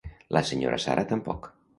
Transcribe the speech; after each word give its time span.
La 0.35 0.41
Sra. 0.51 0.79
Sarah 0.85 1.03
tampoc. 1.11 1.51